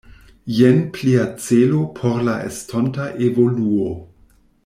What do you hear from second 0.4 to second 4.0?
Jen plia celo por la estonta evoluo!